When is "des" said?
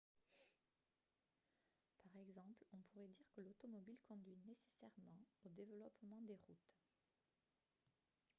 6.23-6.39